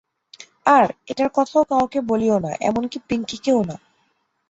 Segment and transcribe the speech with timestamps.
[0.67, 3.75] আর, এটার কথাও কাউকে বলিও না, এমনকি পিঙ্কিকেও না।